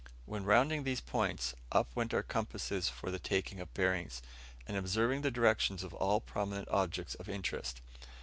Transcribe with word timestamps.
When 0.25 0.45
rounding 0.45 0.83
these 0.83 0.99
points, 0.99 1.53
up 1.71 1.91
went 1.95 2.11
our 2.11 2.23
compasses 2.23 2.89
for 2.89 3.11
the 3.11 3.19
taking 3.19 3.59
of 3.59 3.71
bearings, 3.75 4.23
and 4.65 4.75
observing 4.75 5.21
the 5.21 5.29
directions 5.29 5.83
of 5.83 5.93
all 5.93 6.19
prominent 6.19 6.67
objects 6.69 7.13
of 7.13 7.29
interest. 7.29 7.81